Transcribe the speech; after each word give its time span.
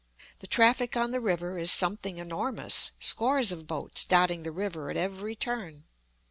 The 0.39 0.47
traffic 0.47 0.97
on 0.97 1.11
the 1.11 1.21
river 1.21 1.59
is 1.59 1.71
something 1.71 2.17
enormous, 2.17 2.89
scores 2.97 3.51
of 3.51 3.67
boats 3.67 4.03
dotting 4.03 4.41
the 4.41 4.51
river 4.51 4.89
at 4.89 4.97
every 4.97 5.35
turn. 5.35 5.83